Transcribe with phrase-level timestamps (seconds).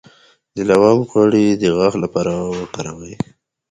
[0.55, 3.15] د لونګ غوړي د غاښ لپاره وکاروئ